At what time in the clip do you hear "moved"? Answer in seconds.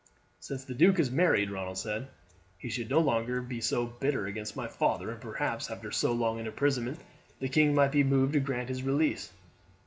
8.03-8.33